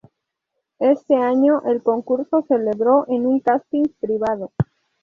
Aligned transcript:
Este 0.79 1.13
año 1.15 1.61
el 1.67 1.83
concurso, 1.83 2.43
celebró 2.47 3.05
en 3.07 3.27
un 3.27 3.39
casting 3.39 3.83
privado. 3.99 4.51